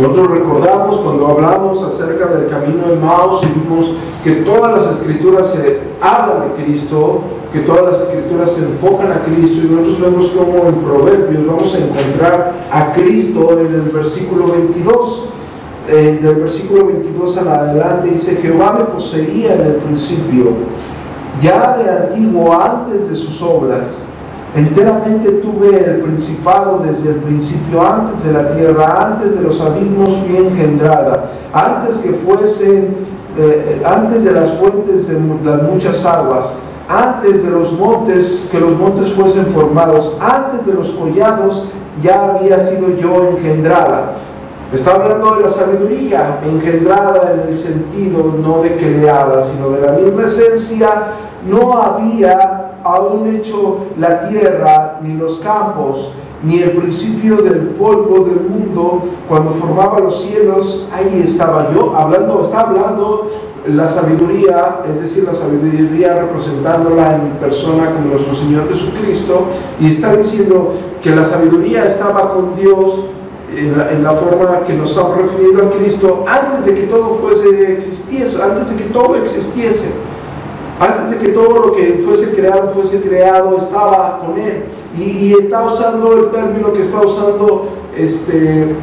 [0.00, 5.48] Nosotros recordamos cuando hablamos acerca del camino de Maus y vimos que todas las escrituras
[5.48, 10.26] se hablan de Cristo, que todas las escrituras se enfocan a Cristo y nosotros vemos
[10.28, 15.24] como en Proverbios vamos a encontrar a Cristo en el versículo 22.
[15.88, 20.52] Eh, del versículo 22 en adelante dice, Jehová me poseía en el principio,
[21.40, 24.02] ya de antiguo, antes de sus obras
[24.54, 30.16] Enteramente tuve el principado desde el principio, antes de la tierra, antes de los abismos
[30.16, 32.96] fui engendrada, antes que fuesen,
[33.36, 36.54] eh, antes de las fuentes de las muchas aguas,
[36.88, 41.64] antes de los montes, que los montes fuesen formados, antes de los collados,
[42.02, 44.14] ya había sido yo engendrada.
[44.72, 49.92] Está hablando de la sabiduría, engendrada en el sentido no de creada, sino de la
[49.92, 50.88] misma esencia.
[51.46, 56.10] No había aún hecho la tierra, ni los campos,
[56.42, 62.40] ni el principio del polvo del mundo, cuando formaba los cielos, ahí estaba yo, hablando,
[62.42, 63.26] está hablando
[63.66, 69.46] la sabiduría, es decir, la sabiduría representándola en persona como nuestro Señor Jesucristo,
[69.80, 73.00] y está diciendo que la sabiduría estaba con Dios
[73.56, 78.40] en la, forma que nos estamos refiriendo a Cristo antes de que todo fuese existiese,
[78.42, 79.86] antes de que todo existiese.
[80.80, 84.64] Antes de que todo lo que fuese creado fuese creado, estaba con Él.
[84.96, 88.74] Y, está usando el término que está usando este,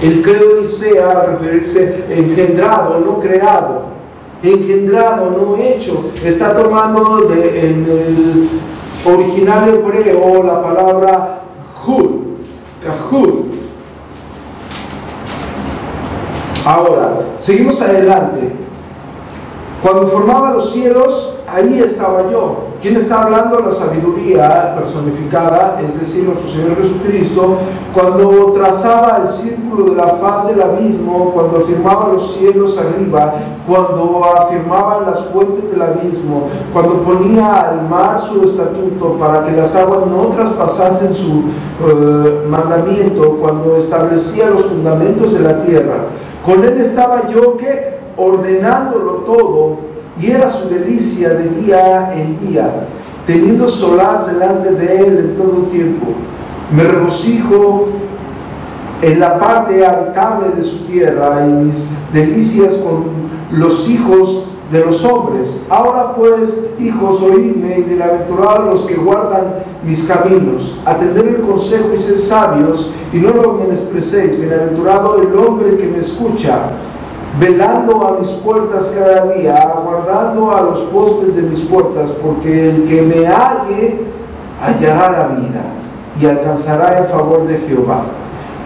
[0.00, 3.82] el credo Nicea a referirse engendrado, no creado.
[4.42, 6.10] Engendrado, no hecho.
[6.24, 8.48] Está tomando de, en el
[9.04, 11.42] original hebreo la palabra
[11.86, 12.38] hud,
[12.82, 13.44] kahud.
[16.64, 18.67] Ahora, seguimos adelante.
[19.82, 22.64] Cuando formaba los cielos, ahí estaba yo.
[22.80, 23.60] ¿Quién está hablando?
[23.60, 27.58] La sabiduría personificada, es decir, nuestro Señor Jesucristo,
[27.92, 33.34] cuando trazaba el círculo de la faz del abismo, cuando afirmaba los cielos arriba,
[33.66, 39.74] cuando afirmaba las fuentes del abismo, cuando ponía al mar su estatuto para que las
[39.74, 41.44] aguas no traspasasen su
[41.84, 45.96] eh, mandamiento, cuando establecía los fundamentos de la tierra.
[46.44, 49.78] Con él estaba yo que ordenándolo todo,
[50.20, 52.88] y era su delicia de día en día,
[53.24, 56.06] teniendo solaz delante de él en todo tiempo.
[56.74, 57.86] Me regocijo
[59.00, 63.04] en la parte habitable de su tierra y mis delicias con
[63.52, 65.60] los hijos de los hombres.
[65.70, 69.54] Ahora pues, hijos, oídme y bienaventurados los que guardan
[69.84, 70.76] mis caminos.
[70.84, 74.38] Atended el consejo y sed sabios y no lo menosprecéis.
[74.38, 76.70] Bienaventurado el hombre que me escucha
[77.38, 82.84] velando a mis puertas cada día, aguardando a los postes de mis puertas, porque el
[82.84, 84.00] que me halle
[84.60, 85.62] hallará la vida
[86.20, 88.02] y alcanzará el favor de Jehová.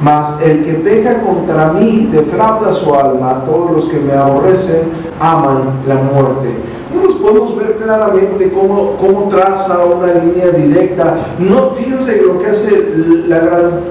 [0.00, 5.80] Mas el que peca contra mí defrauda su alma, todos los que me aborrecen aman
[5.86, 6.56] la muerte.
[6.92, 11.18] Nosotros podemos ver claramente cómo, cómo traza una línea directa.
[11.38, 12.94] No, fíjense lo que hace
[13.28, 13.38] la,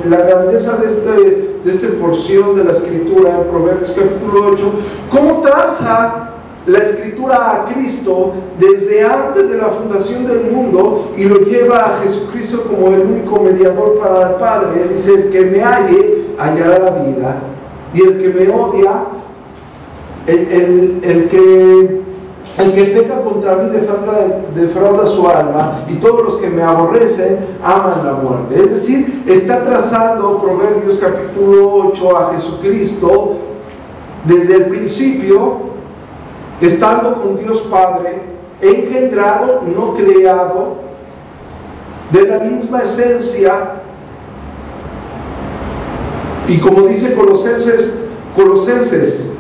[0.06, 4.71] la grandeza de este de esta porción de la escritura en Proverbios capítulo 8,
[5.10, 6.30] cómo traza
[6.65, 12.00] la escritura a Cristo desde antes de la fundación del mundo y lo lleva a
[12.04, 14.89] Jesucristo como el único mediador para el Padre.
[14.93, 17.41] dice, el que me halle, hallará la vida.
[17.93, 19.06] Y el que me odia,
[20.28, 22.02] el, el que
[22.58, 23.70] el que peca contra mí
[24.54, 28.62] defrauda, su alma y todos los que me aborrecen aman la muerte.
[28.62, 33.38] Es decir, está trazando Proverbios capítulo 8 a Jesucristo
[34.25, 35.71] desde el principio,
[36.60, 38.21] estando con Dios Padre,
[38.62, 40.75] engendrado, no creado,
[42.12, 43.82] de la misma esencia.
[46.48, 47.94] Y como dice Colosenses,
[48.36, 49.31] Colosenses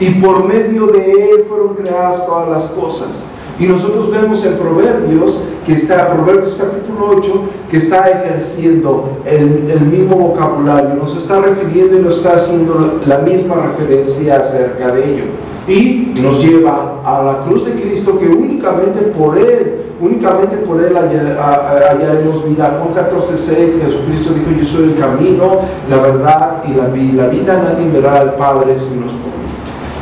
[0.00, 3.24] y por medio de Él fueron creadas todas las cosas.
[3.58, 10.16] Y nosotros vemos en Proverbios, que está, Proverbios capítulo 8, que está ejerciendo el, mismo
[10.16, 15.24] vocabulario, nos está refiriendo y nos está haciendo la misma referencia acerca de ello.
[15.66, 20.96] Y nos lleva a la cruz de Cristo que únicamente por Él, únicamente por Él
[20.96, 22.80] hallaremos vida.
[22.80, 27.60] Juan 14, 6, Jesucristo dijo, yo soy el camino, la verdad y la vida.
[27.60, 29.12] Nadie verá al Padre si nos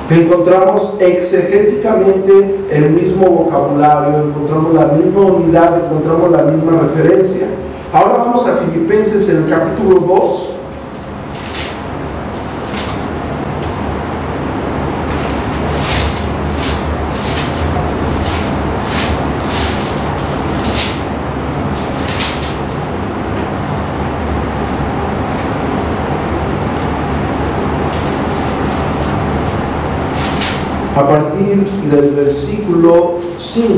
[0.09, 7.49] Encontramos exegéticamente el mismo vocabulario, encontramos la misma unidad, encontramos la misma referencia.
[7.93, 10.51] Ahora vamos a Filipenses en el capítulo 2.
[30.97, 33.75] A partir del versículo 5.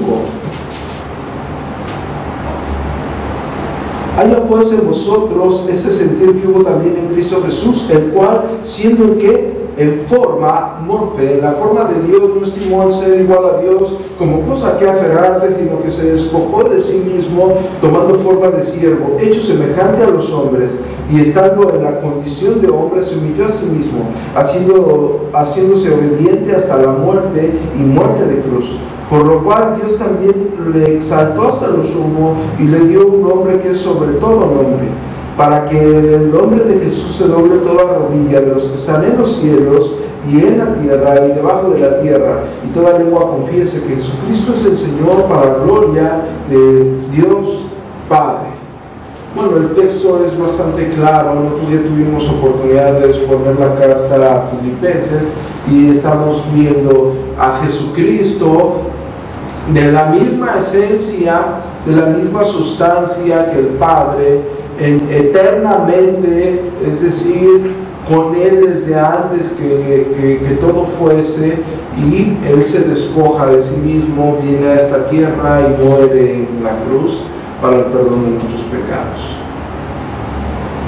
[4.16, 9.04] Haya pues en vosotros ese sentir que hubo también en Cristo Jesús, el cual, siendo
[9.04, 13.60] en que en forma, morfe, la forma de Dios, no estimó al ser igual a
[13.60, 18.62] Dios como cosa que aferrarse, sino que se despojó de sí mismo, tomando forma de
[18.64, 20.72] siervo, hecho semejante a los hombres,
[21.12, 24.00] y estando en la condición de hombre, se humilló a sí mismo,
[24.34, 28.76] haciendo, haciéndose obediente hasta la muerte y muerte de cruz.
[29.08, 33.58] Por lo cual Dios también le exaltó hasta lo sumo y le dio un nombre
[33.60, 34.88] que es sobre todo nombre
[35.38, 39.04] para que en el nombre de Jesús se doble toda rodilla de los que están
[39.04, 39.94] en los cielos
[40.28, 44.52] y en la tierra y debajo de la tierra, y toda lengua confiese que Jesucristo
[44.52, 47.62] es el Señor para gloria de Dios
[48.08, 48.48] Padre.
[49.36, 54.42] Bueno, el texto es bastante claro, nosotros ya tuvimos oportunidad de exponer la carta a
[54.50, 55.30] Filipenses
[55.70, 58.72] y estamos viendo a Jesucristo
[59.72, 61.40] de la misma esencia,
[61.86, 64.40] de la misma sustancia que el Padre,
[64.78, 71.58] eternamente, es decir, con Él desde antes que, que, todo fuese,
[71.98, 76.78] y Él se despoja de sí mismo, viene a esta tierra y muere en la
[76.86, 77.20] cruz
[77.60, 79.20] para el perdón de nuestros pecados.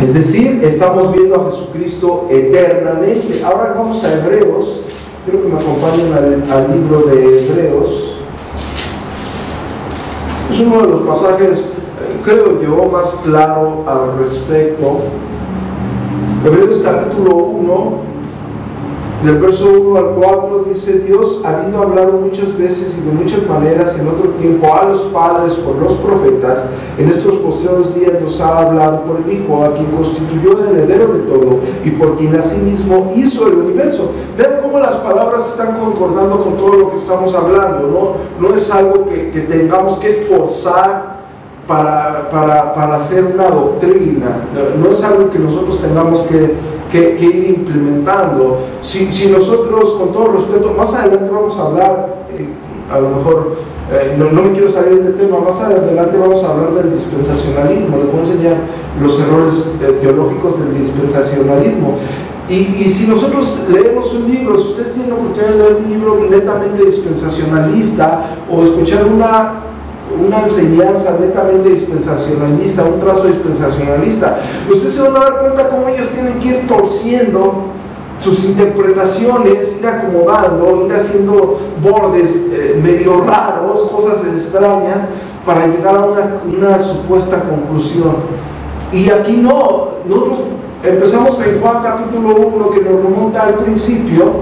[0.03, 3.43] Es decir, estamos viendo a Jesucristo eternamente.
[3.45, 4.81] Ahora vamos a Hebreos.
[5.26, 8.19] Quiero que me acompañen al libro de Hebreos.
[10.51, 11.72] Es uno de los pasajes
[12.24, 14.98] creo yo, más claro al respecto.
[16.44, 17.92] Hebreos capítulo 1,
[19.22, 23.98] del verso 1 al 4 dice Dios, habiendo hablado muchas veces y de muchas maneras
[23.98, 26.66] en otro tiempo a los padres por los profetas,
[26.96, 31.08] en estos postreros días nos ha hablado por el Hijo, a quien constituyó el heredero
[31.08, 34.10] de todo y por quien asimismo hizo el universo.
[34.38, 38.48] Vean cómo las palabras están concordando con todo lo que estamos hablando, ¿no?
[38.48, 41.19] No es algo que, que tengamos que forzar
[41.70, 44.40] para, para, para, hacer una doctrina,
[44.82, 46.54] no es algo que nosotros tengamos que,
[46.90, 48.58] que, ir implementando.
[48.80, 52.48] Si, si, nosotros, con todo respeto, más adelante vamos a hablar, eh,
[52.92, 53.52] a lo mejor
[53.92, 57.98] eh, no, no, me quiero salir del tema, más adelante vamos a hablar del dispensacionalismo,
[57.98, 58.56] les voy a enseñar
[59.00, 61.98] los errores eh, teológicos del dispensacionalismo.
[62.48, 65.88] Y, y, si nosotros leemos un libro, si ustedes tienen la oportunidad de leer un
[65.88, 69.69] libro netamente dispensacionalista o escuchar una
[70.18, 74.38] una enseñanza netamente dispensacionalista, un trazo dispensacionalista,
[74.70, 77.64] ustedes se van a dar cuenta cómo ellos tienen que ir torciendo
[78.18, 84.98] sus interpretaciones, ir acomodando, ir haciendo bordes eh, medio raros, cosas extrañas,
[85.44, 88.16] para llegar a una, una supuesta conclusión.
[88.92, 90.38] Y aquí no, nosotros
[90.82, 94.32] empezamos en Juan capítulo 1 que nos remonta al principio,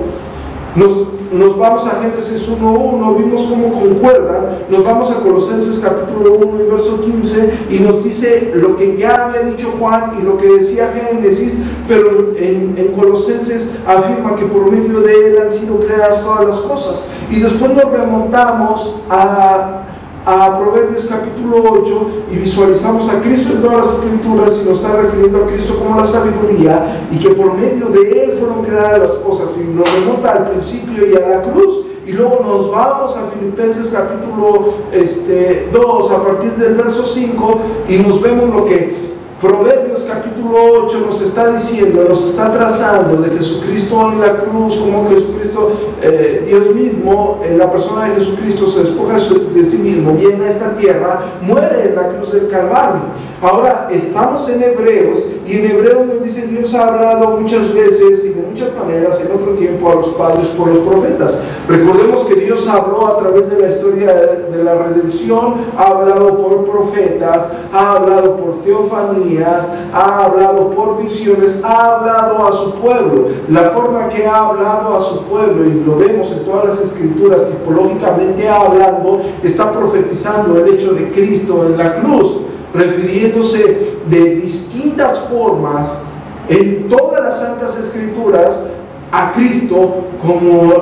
[0.76, 6.70] nos vamos a Génesis 1.1, vimos cómo concuerdan, nos vamos a Colosenses capítulo 1 y
[6.70, 10.92] verso 15 y nos dice lo que ya había dicho Juan y lo que decía
[10.92, 16.58] Génesis, pero en Colosenses afirma que por medio de él han sido creadas todas las
[16.58, 17.04] cosas.
[17.30, 19.87] Y después nos remontamos a
[20.28, 25.00] a Proverbios capítulo 8 y visualizamos a Cristo en todas las escrituras y nos está
[25.00, 29.12] refiriendo a Cristo como la sabiduría y que por medio de Él fueron creadas las
[29.12, 33.30] cosas y nos remonta al principio y a la cruz y luego nos vamos a
[33.30, 38.94] Filipenses capítulo este, 2 a partir del verso 5 y nos vemos lo que
[39.40, 45.08] Proverbios capítulo 8 nos está diciendo, nos está trazando de Jesucristo en la cruz, como
[45.08, 45.70] Jesucristo,
[46.02, 50.50] eh, Dios mismo, en la persona de Jesucristo se despoja de sí mismo, viene a
[50.50, 53.02] esta tierra, muere en la cruz del Calvario.
[53.40, 58.30] Ahora estamos en Hebreos Y en hebreo nos dice, Dios ha hablado muchas veces y
[58.30, 61.38] de muchas maneras en otro tiempo a los padres por los profetas.
[61.66, 66.64] Recordemos que Dios habló a través de la historia de la redención, ha hablado por
[66.66, 73.28] profetas, ha hablado por teofanías, ha hablado por visiones, ha hablado a su pueblo.
[73.48, 77.48] La forma que ha hablado a su pueblo, y lo vemos en todas las escrituras,
[77.48, 82.42] tipológicamente hablando, está profetizando el hecho de Cristo en la cruz
[82.74, 86.00] refiriéndose de distintas formas
[86.48, 88.68] en todas las santas escrituras
[89.10, 90.72] a Cristo como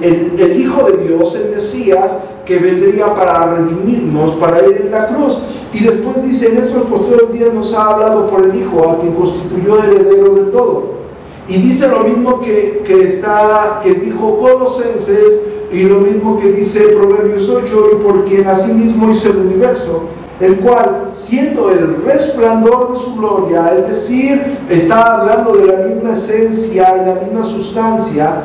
[0.00, 5.38] el, Hijo de Dios, el Mesías, que vendría para redimirnos, para ir en la cruz.
[5.72, 9.12] Y después dice, en estos posteriores días nos ha hablado por el Hijo, a quien
[9.14, 10.98] constituyó heredero de todo.
[11.46, 15.40] Y dice lo mismo que, que, está, que dijo Colosenses
[15.72, 20.08] y lo mismo que dice Proverbios 8, y por quien asimismo hizo el universo
[20.40, 26.12] el cual, siendo el resplandor de su gloria, es decir, está hablando de la misma
[26.12, 28.42] esencia y la misma sustancia,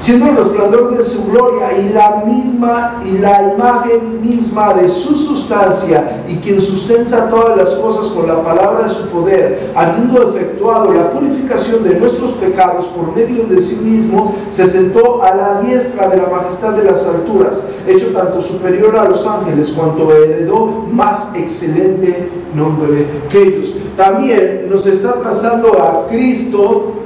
[0.00, 5.14] siendo el resplandor de su gloria y la misma y la imagen misma de su
[5.14, 10.92] sustancia y quien sustenta todas las cosas con la palabra de su poder, habiendo efectuado
[10.92, 16.08] la purificación de nuestros pecados por medio de sí mismo, se sentó a la diestra
[16.08, 21.30] de la majestad de las alturas, hecho tanto superior a los ángeles cuanto heredó más
[21.34, 23.74] excelente nombre que ellos.
[23.96, 26.99] También nos está trazando a Cristo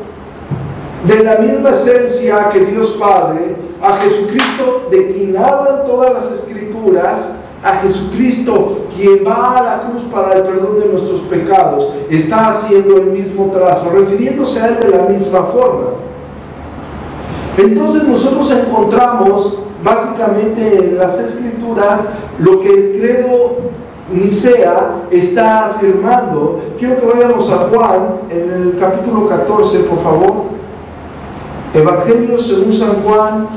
[1.06, 7.34] de la misma esencia que Dios Padre, a Jesucristo de quien hablan todas las escrituras,
[7.62, 12.96] a Jesucristo quien va a la cruz para el perdón de nuestros pecados, está haciendo
[12.96, 15.90] el mismo trazo, refiriéndose a él de la misma forma.
[17.56, 23.56] Entonces nosotros encontramos básicamente en las escrituras lo que el credo
[24.12, 26.60] Nicea está afirmando.
[26.78, 30.54] Quiero que vayamos a Juan en el capítulo 14, por favor.
[31.74, 33.48] Evangelio según San Juan.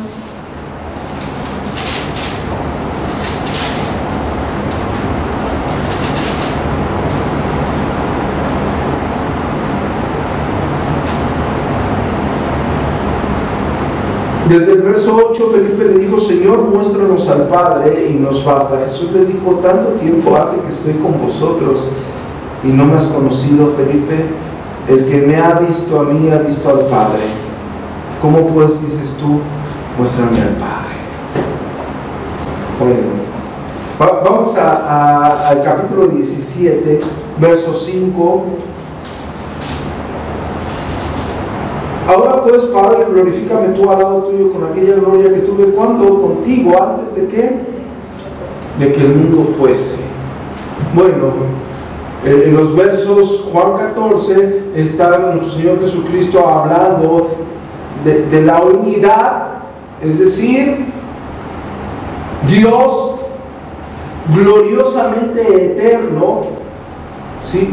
[14.49, 18.79] Desde el verso 8 Felipe le dijo, Señor, muéstranos al Padre y nos basta.
[18.87, 21.81] Jesús le dijo, tanto tiempo hace que estoy con vosotros
[22.63, 24.25] y no me has conocido, Felipe.
[24.87, 27.46] El que me ha visto a mí ha visto al Padre.
[28.21, 29.39] ¿Cómo pues dices tú,
[29.97, 30.97] muéstrame al Padre?
[32.79, 33.27] Bueno,
[33.99, 36.99] vamos al capítulo 17,
[37.39, 38.45] verso 5.
[42.07, 46.71] Ahora pues, Padre, glorifícame tú al lado tuyo con aquella gloria que tuve cuando contigo,
[46.81, 47.59] antes de que,
[48.79, 49.97] de que el mundo fuese.
[50.95, 51.33] Bueno,
[52.25, 57.27] en los versos Juan 14 está nuestro Señor Jesucristo hablando
[58.15, 59.47] de, la unidad,
[60.01, 60.85] es decir,
[62.47, 63.15] Dios
[64.33, 66.41] gloriosamente eterno,
[67.43, 67.69] ¿sí?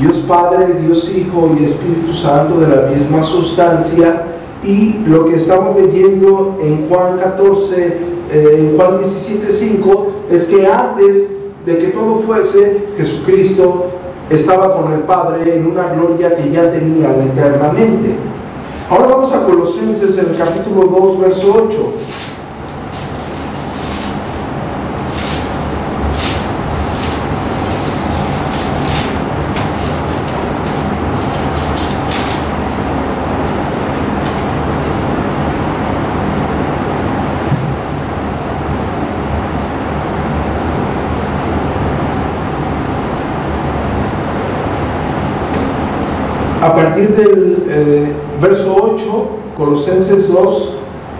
[0.00, 4.24] Dios Padre, Dios Hijo y Espíritu Santo de la misma sustancia.
[4.62, 7.86] Y lo que estamos leyendo en Juan 14,
[8.30, 11.30] eh, en Juan 17, 5, es que antes
[11.64, 13.86] de que todo fuese, Jesucristo
[14.28, 18.35] estaba con el Padre en una gloria que ya tenían eternamente.
[18.88, 21.92] Ahora vamos a Colosenses en el capítulo 2, verso 8.
[46.62, 48.15] a partir del eh,
[48.46, 50.72] verso 8, Colosenses 2,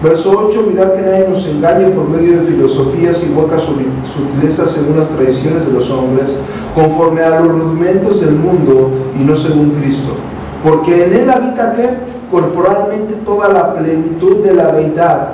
[0.03, 4.99] verso 8, mirad que nadie nos engañe por medio de filosofías y huecas sutilezas según
[4.99, 6.37] las tradiciones de los hombres,
[6.75, 10.13] conforme a los rudimentos del mundo y no según Cristo.
[10.63, 11.89] Porque en él habita que
[12.31, 15.29] corporalmente toda la plenitud de la deidad.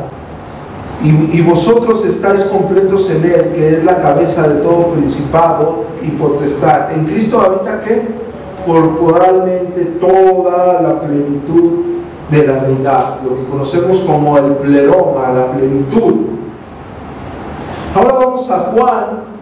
[1.02, 6.08] Y, y vosotros estáis completos en él, que es la cabeza de todo principado y
[6.10, 6.92] potestad.
[6.92, 8.02] En Cristo habita que
[8.66, 11.92] corporalmente toda la plenitud
[12.30, 16.14] de la deidad, lo que conocemos como el pleroma, la plenitud.
[17.94, 19.32] Ahora vamos a Juan.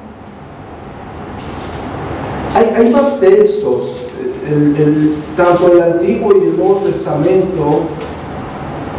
[2.76, 4.06] Hay, más textos,
[4.46, 7.82] el, tanto el Antiguo y el Nuevo Testamento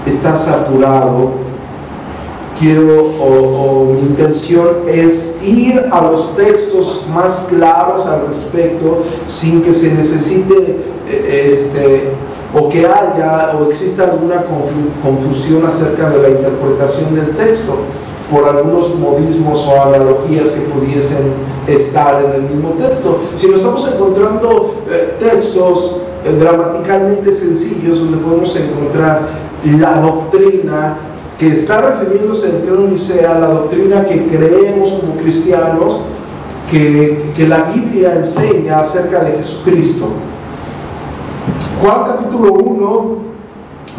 [0.05, 1.31] está saturado
[2.61, 9.73] quiero o, mi intención es ir a los textos más claros al respecto sin que
[9.73, 10.77] se necesite
[11.09, 12.11] eh, este,
[12.53, 14.45] o que haya o exista alguna
[15.03, 17.77] confusión acerca de la interpretación del texto
[18.29, 21.33] por algunos modismos o analogías que pudiesen
[21.67, 23.19] estar en el mismo texto.
[23.35, 29.27] Si no estamos encontrando eh, textos eh, gramaticalmente sencillos donde podemos encontrar
[29.65, 30.97] la doctrina
[31.41, 36.01] que está refiriéndose en credo Nicea, la doctrina que creemos como cristianos,
[36.69, 40.05] que, que la Biblia enseña acerca de Jesucristo.
[41.81, 43.15] Juan capítulo 1,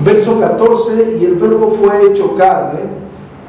[0.04, 2.78] verso 14, y el verbo fue hecho carne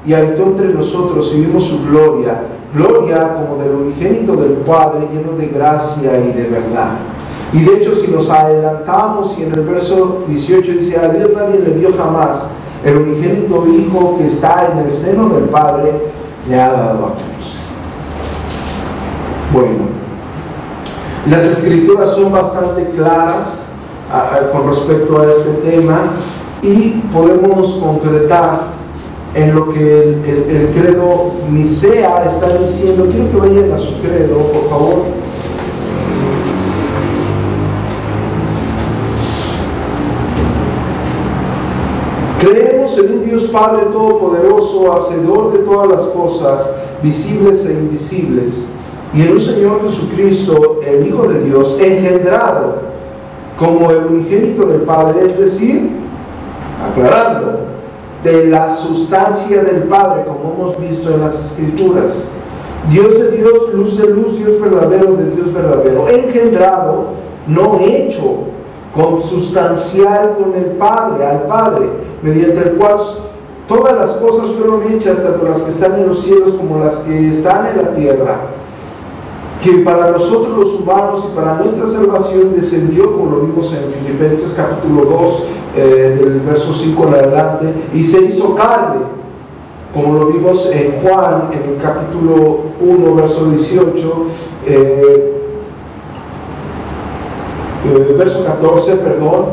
[0.07, 5.37] y habitó entre nosotros y vimos su gloria, gloria como del unigénito del Padre, lleno
[5.37, 6.97] de gracia y de verdad.
[7.53, 11.59] Y de hecho, si nos adelantamos y en el verso 18 dice, a Dios nadie
[11.59, 12.49] le vio jamás,
[12.83, 15.93] el unigénito Hijo que está en el seno del Padre,
[16.47, 17.55] le ha dado a Dios.
[19.53, 19.85] Bueno,
[21.29, 23.61] las escrituras son bastante claras
[24.51, 26.13] con respecto a este tema
[26.61, 28.73] y podemos concretar
[29.33, 33.07] en lo que el, el, credo Nicea está diciendo.
[33.09, 35.22] Quiero que vayan a su credo, por favor.
[42.43, 48.65] Creemos en un Dios Padre Todopoderoso, Hacedor de todas las cosas, visibles e invisibles,
[49.13, 52.79] y en un Señor Jesucristo, el Hijo de Dios, engendrado
[53.57, 55.89] como el unigénito del Padre, es decir,
[56.85, 57.59] aclarando,
[58.25, 62.25] de la sustancia del Padre, como hemos visto en las Escrituras.
[62.89, 67.05] Dios de Dios, luz de luz, Dios verdadero de Dios verdadero, engendrado,
[67.47, 68.52] no hecho,
[68.93, 71.89] consustancial con el Padre, al Padre,
[72.21, 72.95] mediante el cual
[73.67, 77.29] todas las cosas fueron hechas, tanto las que están en los cielos como las que
[77.29, 78.39] están en la tierra
[79.63, 84.53] que para nosotros los humanos y para nuestra salvación descendió, como lo vimos en Filipenses
[84.57, 85.43] capítulo 2,
[85.77, 88.99] eh, del verso 5 en adelante, y se hizo carne,
[89.93, 94.25] como lo vimos en Juan, en el capítulo 1, verso 18,
[94.65, 95.32] eh,
[97.85, 99.45] eh, verso 14, perdón,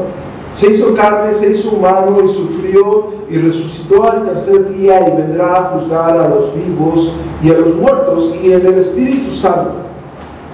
[0.55, 5.57] se hizo carne, se hizo humano y sufrió y resucitó al tercer día y vendrá
[5.57, 7.13] a juzgar a los vivos
[7.43, 9.73] y a los muertos y en el Espíritu Santo.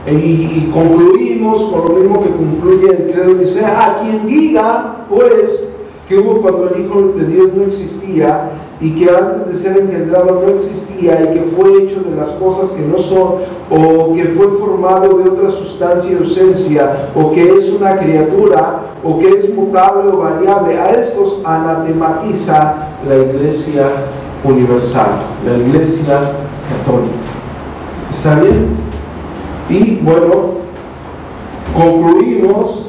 [0.08, 5.68] Y, concluimos con lo mismo que concluye el credo dice a quien diga, pues,
[6.08, 8.50] que hubo cuando el Hijo de Dios no existía
[8.80, 12.70] y que antes de ser engendrado no existía y que fue hecho de las cosas
[12.70, 13.36] que no son
[13.70, 19.18] o que fue formado de otra sustancia o esencia o que es una criatura o
[19.18, 23.88] que es mutable o variable, a estos anatematiza la iglesia
[24.44, 26.20] universal, la iglesia
[26.68, 27.14] católica.
[28.10, 28.76] ¿Está bien?
[29.68, 30.54] Y bueno,
[31.74, 32.85] concluimos,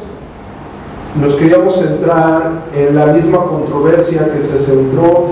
[1.22, 5.30] nos queríamos centrar en la misma controversia que se centró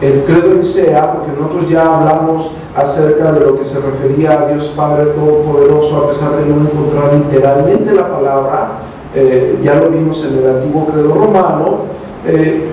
[0.00, 4.72] el credo Nicea, porque nosotros ya hablamos acerca de lo que se refería a Dios
[4.76, 8.70] Padre Todopoderoso, a pesar de no encontrar literalmente la palabra,
[9.14, 11.78] eh, ya lo vimos en el antiguo credo romano.
[12.26, 12.68] Eh,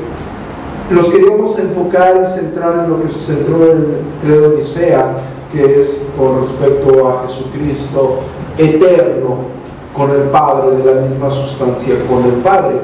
[0.92, 5.18] nos queríamos enfocar y centrar en lo que se centró en el credo Nicea,
[5.52, 8.20] que es con respecto a Jesucristo
[8.58, 9.65] eterno
[9.96, 12.76] con el Padre, de la misma sustancia con el Padre.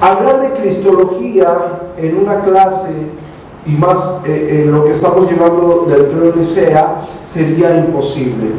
[0.00, 2.90] Hablar de Cristología en una clase
[3.64, 8.50] y más eh, en lo que estamos llevando del credo Nicea sería imposible.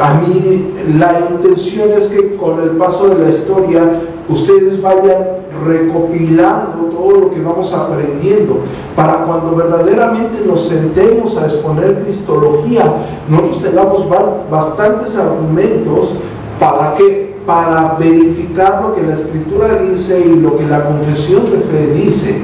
[0.00, 3.82] A mí la intención es que con el paso de la historia
[4.28, 8.60] ustedes vayan recopilando todo lo que vamos aprendiendo
[8.94, 12.94] para cuando verdaderamente nos sentemos a exponer cristología,
[13.28, 14.06] nosotros tengamos
[14.50, 16.10] bastantes argumentos
[16.60, 21.58] para que para verificar lo que la escritura dice y lo que la confesión de
[21.58, 22.42] fe dice.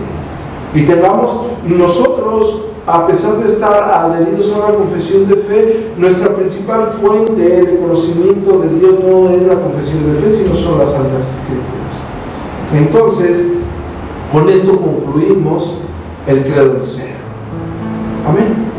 [0.74, 6.86] Y tengamos nosotros, a pesar de estar adheridos a una confesión de fe, nuestra principal
[6.86, 11.22] fuente de conocimiento de Dios no es la confesión de fe, sino son las Santas
[11.22, 11.76] Escrituras.
[12.74, 13.48] Entonces,
[14.32, 15.78] con esto concluimos
[16.26, 17.16] el credo Nicea.
[18.26, 18.75] Amén.